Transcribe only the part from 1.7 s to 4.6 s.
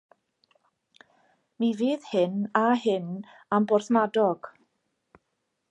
fydd hyn a hyn am Borthmadog.